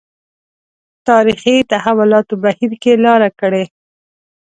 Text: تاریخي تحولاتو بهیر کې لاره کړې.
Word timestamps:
تاریخي 1.07 1.55
تحولاتو 1.71 2.33
بهیر 2.43 2.71
کې 2.81 2.93
لاره 3.05 3.29
کړې. 3.39 3.63